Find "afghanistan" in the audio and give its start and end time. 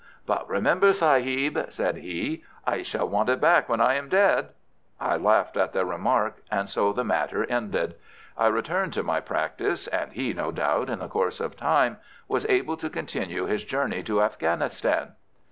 14.23-15.09